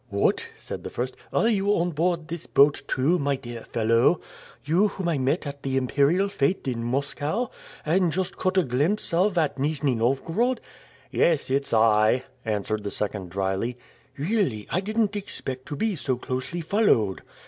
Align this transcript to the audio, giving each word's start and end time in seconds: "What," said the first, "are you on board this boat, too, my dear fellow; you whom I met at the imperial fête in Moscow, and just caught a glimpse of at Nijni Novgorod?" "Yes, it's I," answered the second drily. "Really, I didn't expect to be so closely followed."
"What," 0.09 0.43
said 0.57 0.83
the 0.83 0.89
first, 0.89 1.15
"are 1.31 1.47
you 1.47 1.75
on 1.75 1.91
board 1.91 2.27
this 2.27 2.47
boat, 2.47 2.81
too, 2.87 3.19
my 3.19 3.35
dear 3.35 3.61
fellow; 3.63 4.19
you 4.65 4.87
whom 4.87 5.07
I 5.07 5.19
met 5.19 5.45
at 5.45 5.61
the 5.61 5.77
imperial 5.77 6.27
fête 6.27 6.67
in 6.67 6.83
Moscow, 6.83 7.51
and 7.85 8.11
just 8.11 8.35
caught 8.35 8.57
a 8.57 8.63
glimpse 8.63 9.13
of 9.13 9.37
at 9.37 9.59
Nijni 9.59 9.93
Novgorod?" 9.95 10.59
"Yes, 11.11 11.51
it's 11.51 11.71
I," 11.71 12.23
answered 12.43 12.83
the 12.83 12.89
second 12.89 13.29
drily. 13.29 13.77
"Really, 14.17 14.65
I 14.71 14.81
didn't 14.81 15.15
expect 15.15 15.67
to 15.67 15.75
be 15.75 15.95
so 15.95 16.17
closely 16.17 16.61
followed." 16.61 17.21